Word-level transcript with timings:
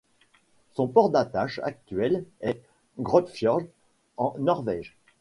Son 0.73 0.87
port 0.87 1.11
d'attache 1.11 1.59
actuel 1.59 2.25
est 2.39 2.59
Grøtfjord 2.97 3.61
en 4.17 4.33
Norvège. 4.39 4.97